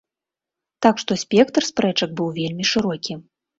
[0.85, 3.13] Так што спектр спрэчак быў вельмі шырокі.